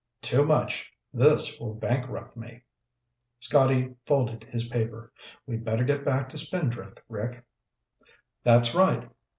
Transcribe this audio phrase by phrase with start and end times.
[0.23, 0.91] "Too much.
[1.13, 2.63] This will bankrupt me."
[3.39, 5.13] Scotty folded his paper.
[5.45, 7.45] "We'd better get back to Spindrift, Rick."
[8.43, 9.11] "That's right."